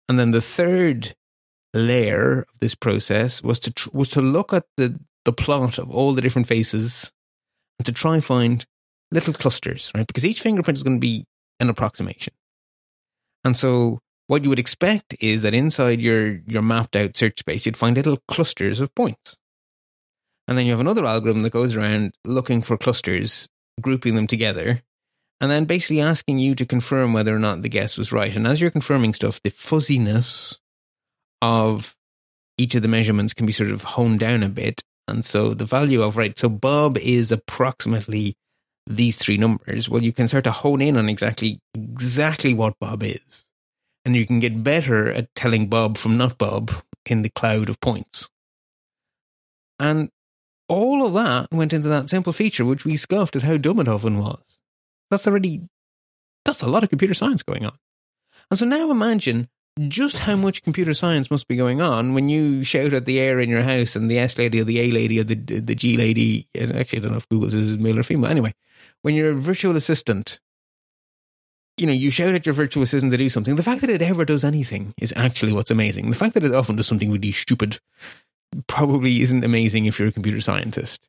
[0.07, 1.15] And then the third
[1.73, 5.91] layer of this process was to tr- was to look at the the plot of
[5.91, 7.11] all the different faces
[7.79, 8.65] and to try and find
[9.11, 10.07] little clusters, right?
[10.07, 11.25] Because each fingerprint is going to be
[11.59, 12.33] an approximation.
[13.43, 17.65] And so what you would expect is that inside your, your mapped out search space,
[17.65, 19.37] you'd find little clusters of points.
[20.47, 23.47] And then you have another algorithm that goes around looking for clusters,
[23.81, 24.81] grouping them together,
[25.39, 28.35] and then basically asking you to confirm whether or not the guess was right.
[28.35, 30.59] And as you're confirming stuff, the fuzziness
[31.41, 31.95] of
[32.57, 34.81] each of the measurements can be sort of honed down a bit.
[35.07, 38.35] And so the value of, right, so Bob is approximately
[38.85, 39.89] these three numbers.
[39.89, 43.45] Well, you can start to hone in on exactly, exactly what Bob is.
[44.05, 46.71] And you can get better at telling Bob from not Bob
[47.05, 48.29] in the cloud of points.
[49.79, 50.09] And
[50.69, 53.87] all of that went into that simple feature, which we scoffed at how dumb it
[53.87, 54.41] often was.
[55.09, 55.61] That's already,
[56.43, 57.77] that's a lot of computer science going on.
[58.49, 59.49] And so now imagine
[59.87, 63.39] just how much computer science must be going on when you shout at the air
[63.39, 65.97] in your house and the S lady or the A lady or the, the G
[65.97, 66.47] lady.
[66.55, 68.29] Actually, I don't know if Google's is male or female.
[68.29, 68.53] Anyway,
[69.01, 70.39] when you're a virtual assistant,
[71.77, 73.55] you know, you shout at your virtual assistant to do something.
[73.55, 76.09] The fact that it ever does anything is actually what's amazing.
[76.09, 77.79] The fact that it often does something really stupid
[78.67, 81.07] probably isn't amazing if you're a computer scientist.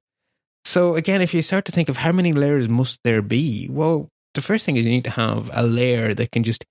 [0.65, 4.11] So again, if you start to think of how many layers must there be, well,
[4.35, 6.67] the first thing is you need to have a layer that can just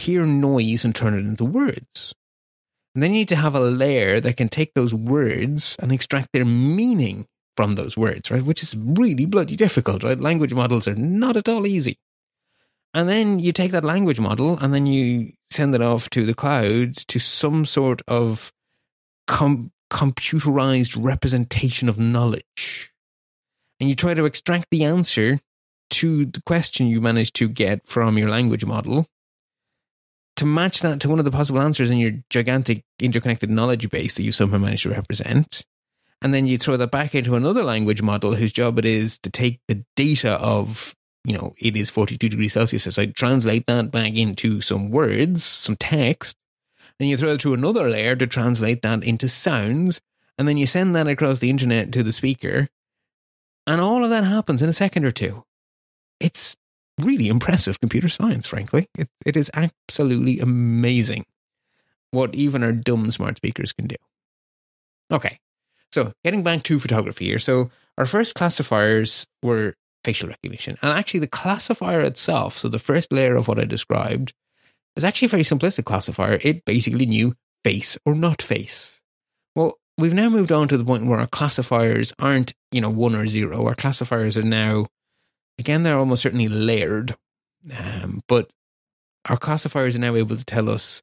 [0.00, 2.14] hear noise and turn it into words.
[2.94, 6.30] And then you need to have a layer that can take those words and extract
[6.32, 8.42] their meaning from those words, right?
[8.42, 10.18] Which is really bloody difficult, right?
[10.18, 11.98] Language models are not at all easy.
[12.94, 16.34] And then you take that language model and then you send it off to the
[16.34, 18.52] cloud to some sort of
[19.26, 22.90] com- computerized representation of knowledge.
[23.80, 25.38] And you try to extract the answer
[25.90, 29.06] to the question you managed to get from your language model
[30.38, 34.14] to match that to one of the possible answers in your gigantic interconnected knowledge base
[34.14, 35.64] that you somehow managed to represent.
[36.22, 39.30] And then you throw that back into another language model whose job it is to
[39.30, 42.92] take the data of, you know, it is 42 degrees Celsius.
[42.94, 46.36] So I translate that back into some words, some text,
[46.98, 50.00] then you throw it through another layer to translate that into sounds.
[50.36, 52.68] And then you send that across the internet to the speaker.
[53.66, 55.44] And all of that happens in a second or two.
[56.20, 56.56] It's
[56.98, 58.88] really impressive computer science, frankly.
[58.96, 61.24] It, it is absolutely amazing
[62.10, 63.96] what even our dumb smart speakers can do.
[65.10, 65.38] Okay.
[65.92, 67.38] So getting back to photography here.
[67.38, 70.78] So our first classifiers were facial recognition.
[70.82, 74.32] And actually the classifier itself, so the first layer of what I described,
[74.96, 76.38] is actually a very simplistic classifier.
[76.42, 77.34] It basically knew
[77.64, 79.00] face or not face.
[79.54, 83.14] Well, we've now moved on to the point where our classifiers aren't, you know, one
[83.14, 83.66] or zero.
[83.66, 84.86] Our classifiers are now,
[85.58, 87.16] again, they're almost certainly layered.
[87.76, 88.50] Um, but
[89.26, 91.02] our classifiers are now able to tell us,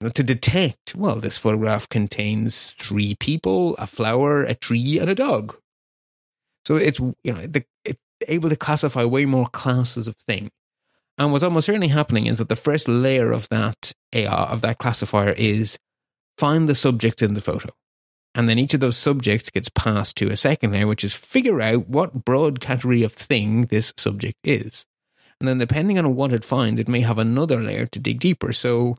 [0.00, 5.56] to detect, well, this photograph contains three people, a flower, a tree, and a dog.
[6.66, 10.50] So it's, you know, the, it's able to classify way more classes of thing.
[11.18, 14.78] And what's almost certainly happening is that the first layer of that AR, of that
[14.78, 15.78] classifier, is
[16.36, 17.70] find the subject in the photo.
[18.34, 21.60] And then each of those subjects gets passed to a second layer, which is figure
[21.60, 24.86] out what broad category of thing this subject is.
[25.38, 28.52] And then depending on what it finds, it may have another layer to dig deeper.
[28.52, 28.96] So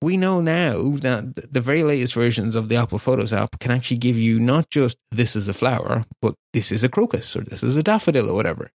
[0.00, 3.96] we know now that the very latest versions of the Apple Photos app can actually
[3.98, 7.62] give you not just this is a flower, but this is a crocus or this
[7.62, 8.70] is a daffodil or whatever.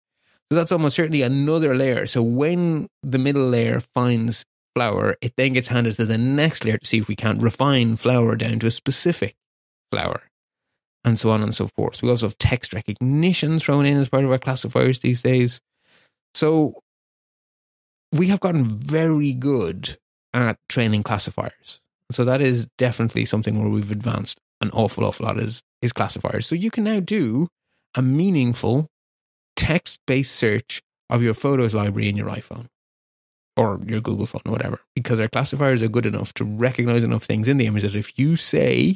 [0.52, 2.06] So that's almost certainly another layer.
[2.08, 4.44] So when the middle layer finds
[4.76, 7.96] flower, it then gets handed to the next layer to see if we can't refine
[7.96, 9.36] flower down to a specific
[9.92, 10.22] flower,
[11.04, 12.02] and so on and so forth.
[12.02, 15.60] We also have text recognition thrown in as part of our classifiers these days.
[16.34, 16.82] So
[18.12, 19.98] we have gotten very good
[20.34, 21.80] at training classifiers.
[22.12, 26.48] So that is definitely something where we've advanced an awful, awful lot is, is classifiers.
[26.48, 27.48] So you can now do
[27.96, 28.88] a meaningful
[29.56, 32.68] text based search of your photos library in your iPhone
[33.58, 37.24] or your Google phone or whatever, because our classifiers are good enough to recognize enough
[37.24, 38.96] things in the image that if you say,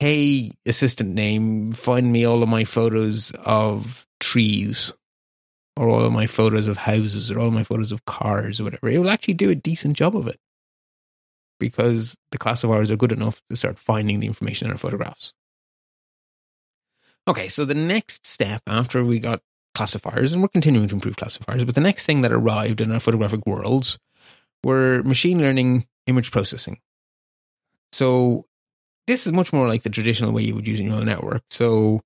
[0.00, 4.92] Hey, assistant name, find me all of my photos of trees
[5.78, 8.88] or all of my photos of houses or all my photos of cars or whatever,
[8.88, 10.40] it will actually do a decent job of it
[11.60, 15.34] because the classifiers are good enough to start finding the information in our photographs.
[17.28, 19.40] Okay, so the next step after we got
[19.74, 22.98] classifiers, and we're continuing to improve classifiers, but the next thing that arrived in our
[22.98, 24.00] photographic worlds
[24.64, 26.80] were machine learning image processing.
[27.92, 28.47] So
[29.08, 31.42] this is much more like the traditional way you would use a neural network.
[31.50, 32.02] So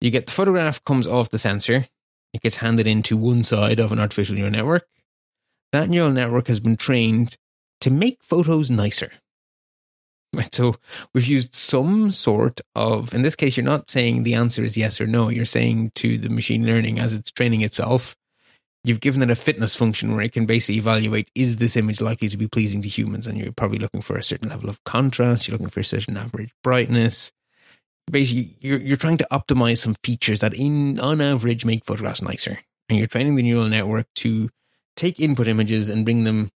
[0.00, 1.86] you get the photograph comes off the sensor,
[2.34, 4.86] it gets handed into one side of an artificial neural network.
[5.72, 7.36] That neural network has been trained
[7.80, 9.12] to make photos nicer.
[10.34, 10.52] Right.
[10.54, 10.76] So
[11.12, 15.00] we've used some sort of, in this case, you're not saying the answer is yes
[15.00, 15.28] or no.
[15.28, 18.14] You're saying to the machine learning as it's training itself,
[18.84, 22.28] you've given it a fitness function where it can basically evaluate is this image likely
[22.28, 23.26] to be pleasing to humans?
[23.26, 26.16] And you're probably looking for a certain level of contrast, you're looking for a certain
[26.16, 27.32] average brightness.
[28.10, 32.58] Basically, you're, you're trying to optimize some features that, in on average, make photographs nicer.
[32.88, 34.50] And you're training the neural network to
[34.96, 36.50] take input images and bring them,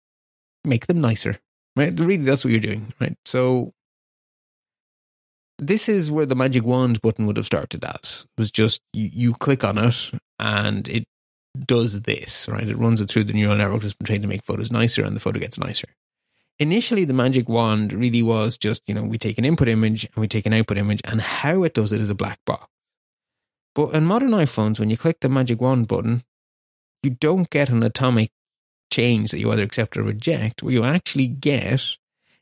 [0.64, 1.40] make them nicer.
[1.76, 1.98] Right?
[1.98, 2.94] Really, that's what you're doing.
[3.00, 3.18] Right.
[3.26, 3.74] So,
[5.60, 8.26] this is where the magic wand button would have started as.
[8.38, 11.06] It was just you, you click on it and it
[11.58, 12.68] does this, right?
[12.68, 15.16] It runs it through the neural network that's been trained to make photos nicer and
[15.16, 15.88] the photo gets nicer.
[16.60, 20.22] Initially, the magic wand really was just, you know, we take an input image and
[20.22, 22.68] we take an output image, and how it does it is a black box.
[23.76, 26.24] But in modern iPhones, when you click the magic wand button,
[27.02, 28.32] you don't get an atomic
[28.92, 30.62] change that you either accept or reject.
[30.62, 31.98] What you actually get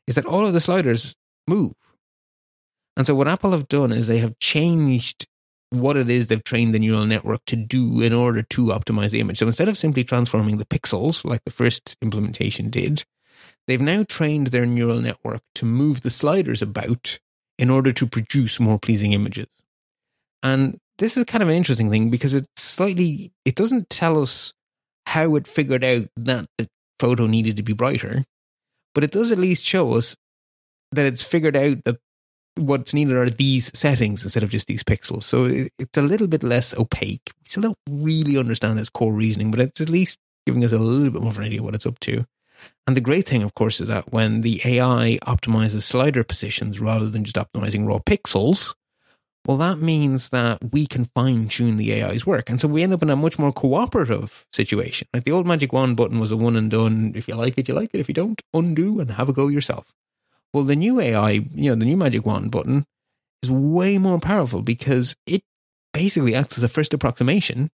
[0.06, 1.14] is that all of the sliders
[1.46, 1.72] move.
[2.96, 5.26] And so, what Apple have done is they have changed
[5.72, 9.20] what it is they've trained the neural network to do in order to optimize the
[9.20, 9.38] image.
[9.38, 13.04] So instead of simply transforming the pixels like the first implementation did,
[13.66, 17.18] they've now trained their neural network to move the sliders about
[17.58, 19.46] in order to produce more pleasing images.
[20.42, 24.52] And this is kind of an interesting thing because it's slightly, it doesn't tell us
[25.06, 26.68] how it figured out that the
[27.00, 28.24] photo needed to be brighter,
[28.94, 30.16] but it does at least show us
[30.90, 31.98] that it's figured out that
[32.56, 35.24] what's needed are these settings instead of just these pixels.
[35.24, 35.44] So
[35.78, 37.30] it's a little bit less opaque.
[37.40, 40.78] We still don't really understand its core reasoning, but it's at least giving us a
[40.78, 42.26] little bit more of an idea what it's up to.
[42.86, 47.08] And the great thing, of course, is that when the AI optimizes slider positions rather
[47.08, 48.74] than just optimizing raw pixels,
[49.46, 52.48] well, that means that we can fine tune the AI's work.
[52.48, 55.08] And so we end up in a much more cooperative situation.
[55.12, 57.12] Like the old magic wand button was a one and done.
[57.16, 57.98] If you like it, you like it.
[57.98, 59.92] If you don't, undo and have a go yourself.
[60.52, 62.84] Well, the new AI, you know, the new Magic Wand button
[63.42, 65.42] is way more powerful because it
[65.92, 67.70] basically acts as a first approximation.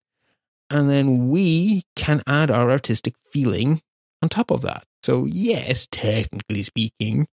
[0.71, 3.81] And then we can add our artistic feeling
[4.23, 4.85] on top of that.
[5.03, 7.27] So, yes, technically speaking,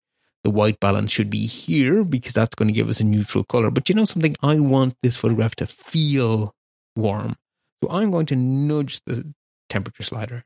[0.44, 3.72] the white balance should be here because that's going to give us a neutral color.
[3.72, 4.36] But you know something?
[4.42, 6.54] I want this photograph to feel
[6.96, 7.36] warm.
[7.84, 9.34] So I'm going to nudge the
[9.70, 10.46] temperature slider.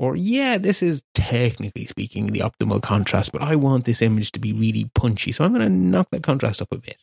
[0.00, 4.38] Or, yeah, this is technically speaking the optimal contrast, but I want this image to
[4.38, 5.30] be really punchy.
[5.30, 6.96] So I'm going to knock that contrast up a bit.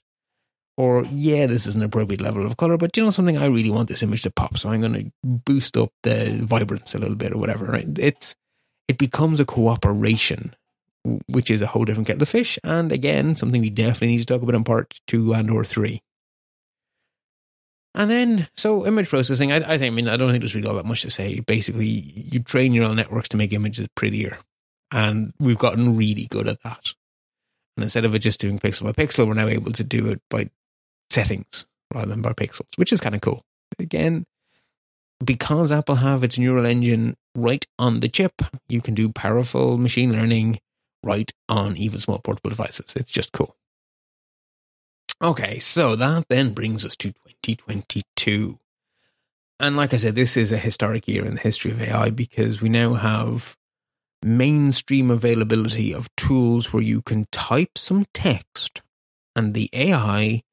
[0.78, 3.38] Or, yeah, this is an appropriate level of color, but you know something?
[3.38, 4.58] I really want this image to pop.
[4.58, 7.86] So I'm going to boost up the vibrance a little bit or whatever, right?
[8.00, 8.34] It's,
[8.88, 10.56] it becomes a cooperation,
[11.28, 12.58] which is a whole different kettle of fish.
[12.64, 16.02] And again, something we definitely need to talk about in part two and or three.
[17.98, 20.68] And then, so image processing, I, I think, I mean, I don't think there's really
[20.68, 21.40] all that much to say.
[21.40, 24.38] Basically, you train neural networks to make images prettier.
[24.92, 26.94] And we've gotten really good at that.
[27.76, 30.22] And instead of it just doing pixel by pixel, we're now able to do it
[30.30, 30.52] by
[31.10, 33.44] settings rather than by pixels, which is kind of cool.
[33.80, 34.28] Again,
[35.24, 40.14] because Apple have its neural engine right on the chip, you can do powerful machine
[40.14, 40.60] learning
[41.04, 42.94] right on even small portable devices.
[42.96, 43.57] It's just cool.
[45.22, 48.60] Okay, so that then brings us to 2022.
[49.60, 52.62] And like I said, this is a historic year in the history of AI because
[52.62, 53.56] we now have
[54.24, 58.82] mainstream availability of tools where you can type some text
[59.36, 60.44] and the AI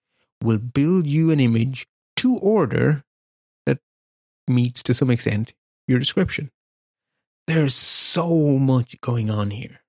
[0.42, 3.04] will build you an image to order
[3.66, 3.78] that
[4.48, 5.52] meets to some extent
[5.86, 6.50] your description.
[7.46, 9.80] There's so much going on here.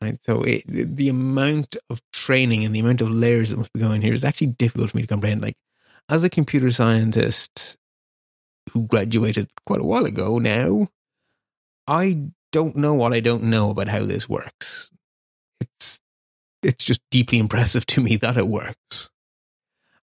[0.00, 0.18] Right?
[0.24, 4.02] So it, the amount of training and the amount of layers that must be going
[4.02, 5.42] here is actually difficult for me to comprehend.
[5.42, 5.56] Like,
[6.08, 7.76] as a computer scientist
[8.72, 10.88] who graduated quite a while ago now,
[11.86, 14.90] I don't know what I don't know about how this works.
[15.60, 16.00] It's
[16.62, 19.10] it's just deeply impressive to me that it works.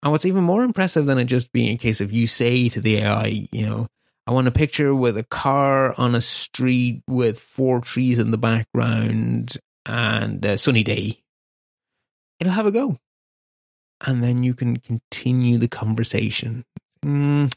[0.02, 2.80] And what's even more impressive than it just being a case of you say to
[2.80, 3.86] the AI, you know,
[4.26, 8.38] I want a picture with a car on a street with four trees in the
[8.38, 11.22] background and a sunny day,
[12.38, 12.98] it'll have a go.
[14.06, 16.64] And then you can continue the conversation.
[17.04, 17.52] Mm,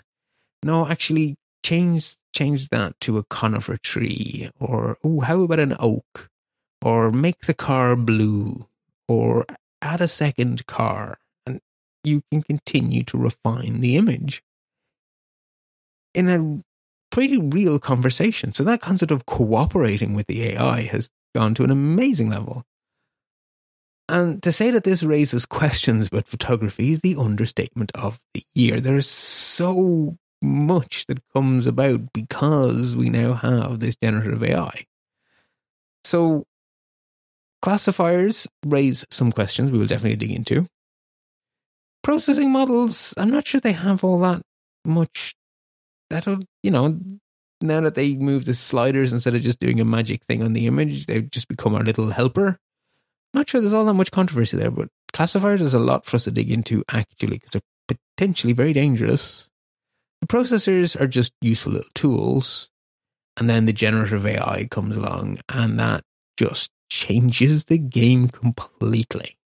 [0.64, 6.30] no, actually, change change that to a conifer tree, or oh, how about an oak,
[6.82, 8.68] or make the car blue,
[9.08, 9.46] or
[9.82, 11.62] add a second car, and
[12.04, 14.44] you can continue to refine the image
[16.14, 16.64] in a
[17.14, 18.54] pretty real conversation.
[18.54, 22.64] So that concept of cooperating with the AI has gone to an amazing level.
[24.10, 28.80] And to say that this raises questions about photography is the understatement of the year.
[28.80, 34.86] There is so much that comes about because we now have this generative AI.
[36.04, 36.46] So
[37.62, 40.68] classifiers raise some questions we will definitely dig into.
[42.04, 44.42] Processing models, I'm not sure they have all that
[44.84, 45.34] much.
[46.10, 47.00] That'll, you know,
[47.64, 50.68] now that they move the sliders instead of just doing a magic thing on the
[50.68, 52.60] image, they've just become our little helper.
[53.34, 56.26] Not sure there's all that much controversy there, but classifiers is a lot for us
[56.26, 59.50] to dig into actually because they're potentially very dangerous.
[60.22, 62.70] The processors are just useful little tools.
[63.36, 66.04] And then the generative AI comes along and that
[66.38, 69.38] just changes the game completely.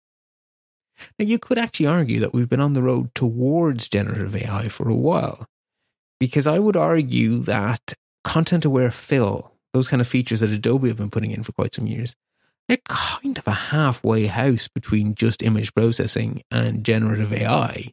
[1.18, 4.88] Now, you could actually argue that we've been on the road towards generative AI for
[4.88, 5.46] a while,
[6.18, 7.94] because I would argue that
[8.26, 11.74] content aware fill, those kind of features that Adobe have been putting in for quite
[11.74, 12.16] some years,
[12.68, 17.92] they're kind of a halfway house between just image processing and generative AI.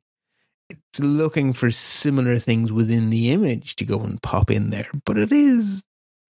[0.69, 5.19] It's looking for similar things within the image to go and pop in there, but
[5.19, 5.83] it is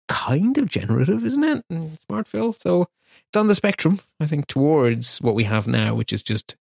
[0.10, 1.64] kind of generative, isn't it?
[1.72, 2.52] Mm, smart fill.
[2.52, 2.90] So
[3.30, 6.58] it's on the spectrum, I think, towards what we have now, which is just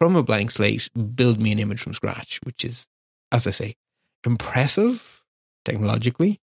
[0.00, 2.86] from a blank slate, build me an image from scratch, which is,
[3.30, 3.76] as I say,
[4.24, 5.22] impressive
[5.66, 6.40] technologically,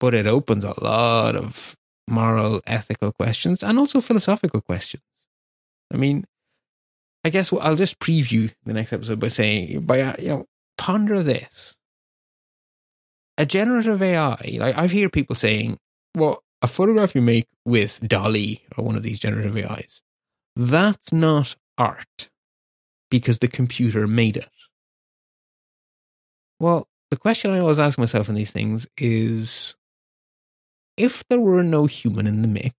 [0.00, 1.76] but it opens a lot of
[2.08, 5.02] moral, ethical questions and also philosophical questions.
[5.92, 6.24] I mean,
[7.24, 10.46] I guess I'll just preview the next episode by saying, by uh, you know,
[10.76, 11.74] ponder this.
[13.36, 15.78] A generative AI, like I've heard people saying,
[16.16, 20.02] well, a photograph you make with DALL-E or one of these generative AIs,
[20.56, 22.28] that's not art
[23.10, 24.48] because the computer made it.
[26.58, 29.76] Well, the question I always ask myself in these things is
[30.98, 32.74] if there were no human in the mix,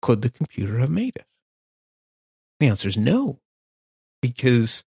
[0.00, 1.26] could the computer have made it?
[2.60, 3.40] The answer is no,
[4.20, 4.84] because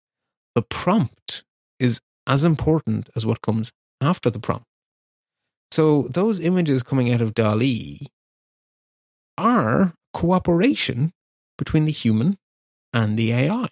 [0.55, 1.45] the prompt
[1.79, 4.67] is as important as what comes after the prompt.
[5.73, 8.07] So those images coming out of DALL-E
[9.37, 11.13] are cooperation
[11.59, 12.39] between the human
[12.93, 13.69] and the AI.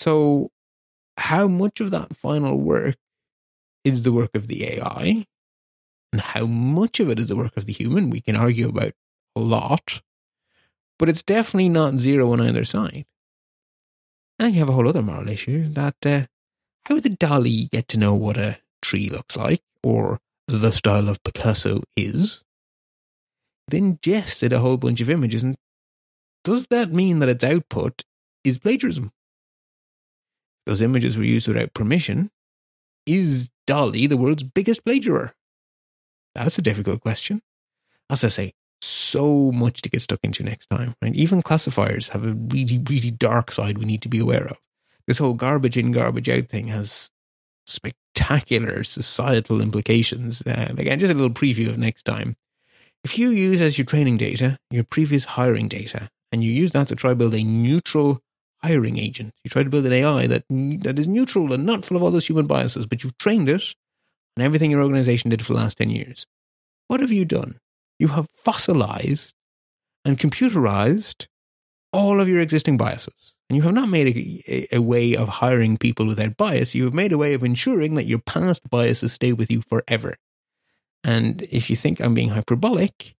[0.00, 0.50] So,
[1.16, 2.96] how much of that final work
[3.84, 5.26] is the work of the AI
[6.12, 8.92] and how much of it is the work of the human, we can argue about
[9.34, 10.02] a lot,
[10.98, 13.06] but it's definitely not zero on either side.
[14.38, 16.26] And you have a whole other moral issue that uh,
[16.86, 21.22] how did DALL-E get to know what a tree looks like or the style of
[21.22, 22.42] Picasso is?
[23.68, 25.56] It ingested a whole bunch of images, and
[26.44, 28.04] does that mean that its output
[28.44, 29.12] is plagiarism?
[30.66, 32.30] Those images were used without permission.
[33.06, 35.32] Is DALL-E the world's biggest plagiarizer?
[36.34, 37.42] That's a difficult question.
[38.10, 40.94] As I say, so much to get stuck into next time.
[41.00, 41.14] Right?
[41.14, 44.58] Even classifiers have a really, really dark side we need to be aware of.
[45.06, 47.10] This whole garbage in, garbage out thing has
[47.66, 50.42] spectacular societal implications.
[50.42, 52.36] Uh, again, just a little preview of next time.
[53.04, 56.88] If you use as your training data your previous hiring data, and you use that
[56.88, 58.20] to try build a neutral
[58.62, 61.96] hiring agent, you try to build an AI that that is neutral and not full
[61.96, 63.74] of all those human biases, but you've trained it
[64.36, 66.26] and everything your organization did for the last 10 years.
[66.88, 67.58] What have you done?
[67.98, 69.32] You have fossilized
[70.04, 71.26] and computerized
[71.92, 73.34] all of your existing biases.
[73.48, 76.74] And you have not made a, a, way of hiring people without bias.
[76.74, 80.16] You have made a way of ensuring that your past biases stay with you forever.
[81.04, 83.14] And if you think I'm being hyperbolic,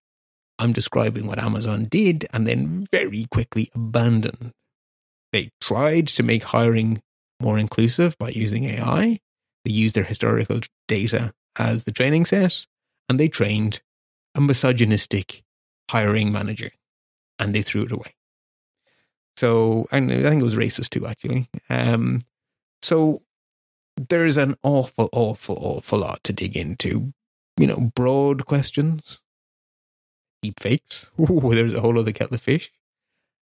[0.58, 4.52] I'm describing what Amazon did and then very quickly abandoned.
[5.32, 7.02] They tried to make hiring
[7.40, 9.18] more inclusive by using AI.
[9.64, 12.66] They used their historical data as the training set,
[13.08, 13.80] and they trained
[14.34, 15.42] a misogynistic
[15.90, 16.72] hiring manager,
[17.38, 18.14] and they threw it away.
[19.36, 21.48] So, and I think it was racist too, actually.
[21.70, 22.22] Um,
[22.82, 23.22] so
[23.96, 27.12] there's an awful, awful, awful lot to dig into.
[27.58, 29.20] You know, broad questions,
[30.42, 31.10] deep fakes.
[31.20, 32.70] Ooh, there's a whole other kettle of fish.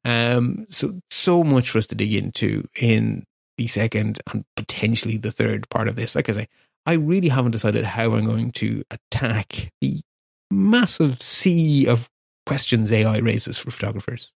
[0.06, 3.26] Um, so so much for us to dig into in
[3.60, 6.16] the second and potentially the third part of this.
[6.16, 6.48] Like I say,
[6.86, 10.02] I really haven't decided how I'm going to attack the
[10.50, 12.10] massive sea of
[12.46, 14.32] questions AI raises for photographers.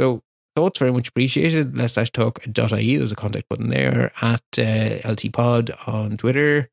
[0.00, 0.22] So
[0.56, 1.76] thoughts very much appreciated.
[1.76, 2.96] Let's slash talk.ie.
[2.96, 6.70] There's a contact button there at uh, Pod on Twitter.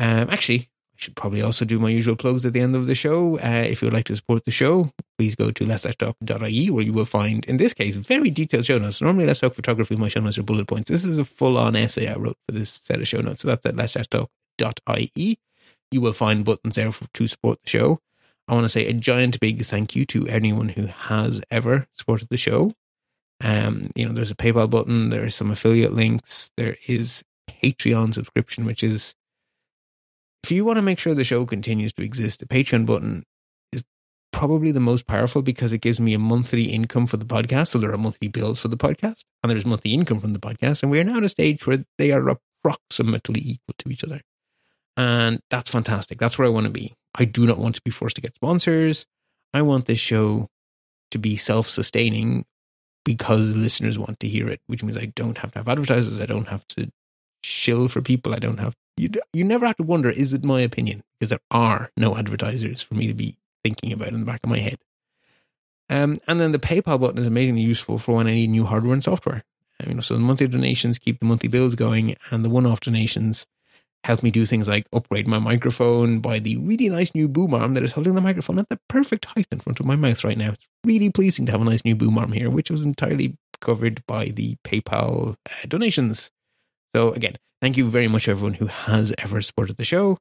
[0.00, 0.68] Um, actually,
[0.98, 3.38] should probably also do my usual plugs at the end of the show.
[3.38, 6.92] Uh, if you would like to support the show, please go to let's.talk.ie where you
[6.92, 9.00] will find, in this case, very detailed show notes.
[9.00, 10.90] Normally, Let's Talk Photography, my show notes are bullet points.
[10.90, 13.42] This is a full on essay I wrote for this set of show notes.
[13.42, 15.38] So that's at let's.talk.ie.
[15.90, 18.00] You will find buttons there for, to support the show.
[18.48, 22.28] I want to say a giant big thank you to anyone who has ever supported
[22.28, 22.72] the show.
[23.40, 28.14] Um, you know, there's a PayPal button, there are some affiliate links, there is Patreon
[28.14, 29.14] subscription, which is
[30.48, 33.22] if you want to make sure the show continues to exist, the Patreon button
[33.70, 33.82] is
[34.32, 37.68] probably the most powerful because it gives me a monthly income for the podcast.
[37.68, 40.82] So there are monthly bills for the podcast and there's monthly income from the podcast.
[40.82, 42.34] And we are now at a stage where they are
[42.64, 44.22] approximately equal to each other.
[44.96, 46.18] And that's fantastic.
[46.18, 46.94] That's where I want to be.
[47.14, 49.04] I do not want to be forced to get sponsors.
[49.52, 50.48] I want this show
[51.10, 52.46] to be self sustaining
[53.04, 56.18] because listeners want to hear it, which means I don't have to have advertisers.
[56.18, 56.90] I don't have to
[57.42, 58.34] shill for people.
[58.34, 59.10] I don't have you.
[59.32, 61.02] You never have to wonder: is it my opinion?
[61.18, 64.50] Because there are no advertisers for me to be thinking about in the back of
[64.50, 64.78] my head.
[65.90, 68.92] Um, and then the PayPal button is amazingly useful for when I need new hardware
[68.92, 69.42] and software.
[69.80, 73.46] I mean, so the monthly donations keep the monthly bills going, and the one-off donations
[74.04, 77.74] help me do things like upgrade my microphone, buy the really nice new boom arm
[77.74, 80.38] that is holding the microphone at the perfect height in front of my mouth right
[80.38, 80.52] now.
[80.52, 84.04] It's really pleasing to have a nice new boom arm here, which was entirely covered
[84.06, 86.30] by the PayPal uh, donations.
[86.94, 90.18] So again, thank you very much everyone who has ever supported the show.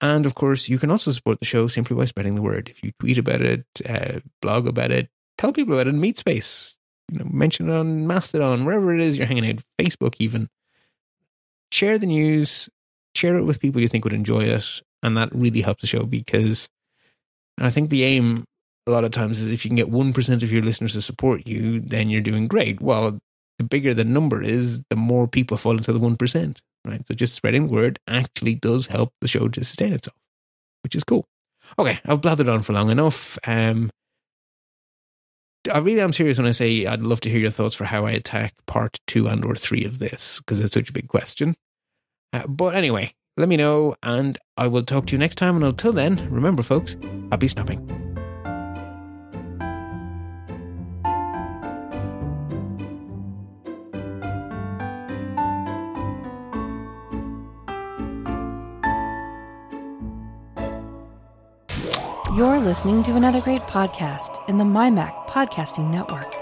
[0.00, 2.68] And of course, you can also support the show simply by spreading the word.
[2.68, 5.08] If you tweet about it, uh, blog about it,
[5.38, 6.74] tell people about it in Meetspace,
[7.10, 10.48] you know, mention it on Mastodon, wherever it is you're hanging out, Facebook even.
[11.70, 12.68] Share the news,
[13.14, 14.82] share it with people you think would enjoy it.
[15.04, 16.68] And that really helps the show because
[17.58, 18.44] I think the aim
[18.86, 21.46] a lot of times is if you can get 1% of your listeners to support
[21.46, 22.80] you, then you're doing great.
[22.80, 23.18] Well,
[23.62, 27.06] the bigger the number is, the more people fall into the 1%, right?
[27.06, 30.16] So just spreading the word actually does help the show to sustain itself,
[30.82, 31.26] which is cool.
[31.78, 33.38] Okay, I've blathered on for long enough.
[33.46, 33.90] Um,
[35.72, 38.04] I really am serious when I say I'd love to hear your thoughts for how
[38.04, 41.54] I attack part two and or three of this because it's such a big question.
[42.32, 45.54] Uh, but anyway, let me know and I will talk to you next time.
[45.54, 46.96] And until then, remember, folks,
[47.30, 48.11] happy snapping.
[62.34, 66.32] You're listening to another great podcast in the MyMac Podcasting Network.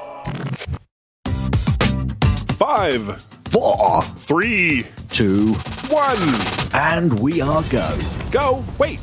[2.53, 5.55] Five, four, three, two,
[5.89, 6.17] one.
[6.75, 7.99] and we are go.
[8.31, 8.65] Go.
[8.79, 9.01] Wait.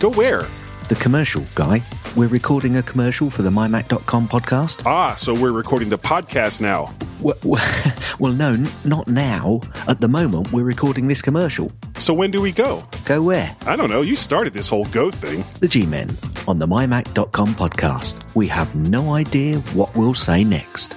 [0.00, 0.46] Go where?
[0.88, 1.82] The commercial, Guy.
[2.16, 4.82] We're recording a commercial for the MyMac.com podcast.
[4.86, 6.94] Ah, so we're recording the podcast now.
[7.20, 7.36] Well,
[8.20, 9.60] well, no, n- not now.
[9.88, 11.72] At the moment, we're recording this commercial.
[11.98, 12.84] So when do we go?
[13.04, 13.56] Go where?
[13.66, 14.02] I don't know.
[14.02, 15.44] You started this whole go thing.
[15.58, 18.22] The G Men on the MyMac.com podcast.
[18.36, 20.96] We have no idea what we'll say next.